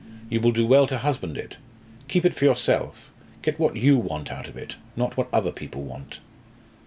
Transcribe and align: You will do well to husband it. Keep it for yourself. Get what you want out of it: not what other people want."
You 0.31 0.41
will 0.41 0.51
do 0.51 0.65
well 0.65 0.87
to 0.87 0.97
husband 0.97 1.37
it. 1.37 1.57
Keep 2.07 2.25
it 2.25 2.33
for 2.33 2.43
yourself. 2.43 3.11
Get 3.43 3.59
what 3.59 3.75
you 3.75 3.97
want 3.99 4.31
out 4.31 4.47
of 4.47 4.57
it: 4.57 4.75
not 4.95 5.15
what 5.15 5.27
other 5.31 5.51
people 5.51 5.83
want." 5.83 6.17